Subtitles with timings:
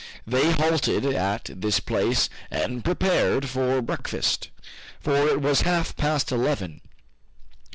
[0.25, 4.49] They halted at this place and prepared for breakfast,
[4.99, 6.81] for it was half past eleven.